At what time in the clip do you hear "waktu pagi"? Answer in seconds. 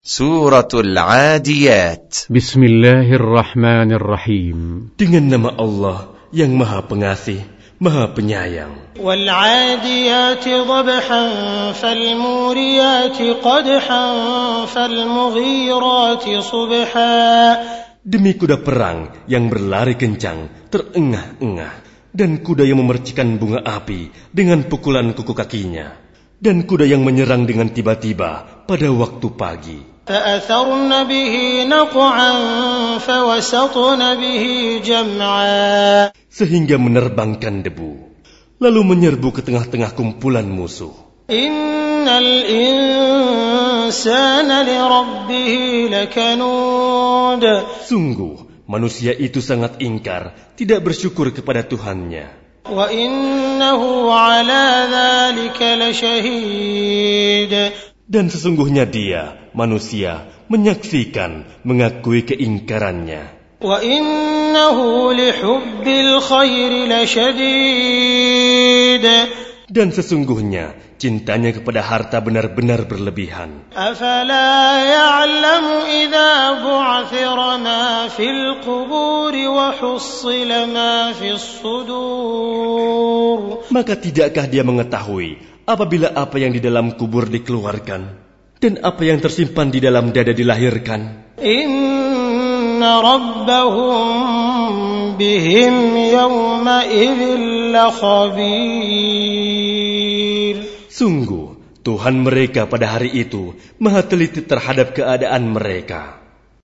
28.88-29.89